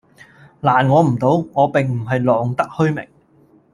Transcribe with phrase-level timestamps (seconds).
[0.61, 3.07] 難我唔到，我並唔係浪得虛名